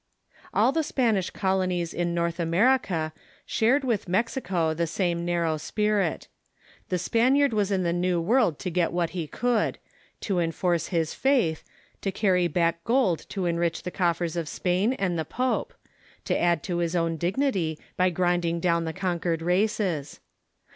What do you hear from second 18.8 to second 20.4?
the conquered races.